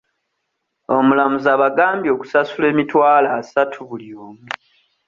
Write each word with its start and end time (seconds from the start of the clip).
Omulamuzi 0.95 1.47
abagambye 1.55 2.09
okusasula 2.15 2.65
emitwalo 2.73 3.27
asatu 3.39 3.77
buli 3.87 4.09
omu. 4.25 4.45